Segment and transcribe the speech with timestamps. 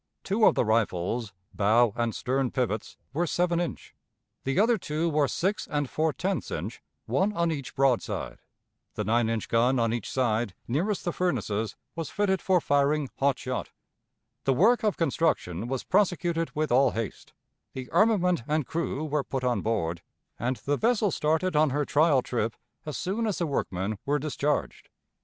[0.23, 3.93] Two of the rifles, bow and stern pivots, were seven inch;
[4.45, 8.39] the other two were six and four tenths inch, one on each broadside.
[8.95, 13.37] The nine inch gun on each side, nearest the furnaces, was fitted for firing hot
[13.37, 13.69] shot.
[14.45, 17.33] The work of construction was prosecuted with all haste,
[17.73, 20.01] the armament and crew were put on board,
[20.39, 22.55] and the vessel started on her trial trip
[22.87, 24.89] as soon as the workmen were discharged.